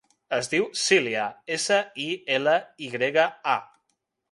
[0.35, 1.25] Es diu Silya:
[1.57, 2.09] essa, i,
[2.39, 2.57] ela,
[2.87, 3.61] i grega, a.